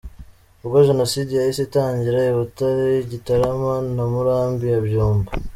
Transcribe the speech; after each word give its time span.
Ubwo 0.63 0.77
Jenoside 0.87 1.31
yahise 1.33 1.61
itangira 1.65 2.19
i 2.31 2.33
Butare, 2.37 2.89
Gitarama 3.11 3.73
na 3.95 4.03
Murambi 4.13 4.65
ya 4.73 4.79
Byumba. 4.85 5.31